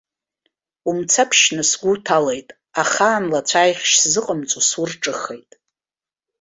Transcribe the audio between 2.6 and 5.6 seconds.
ахаан лацәааихьшь сзыҟамҵо сурҿыхеит!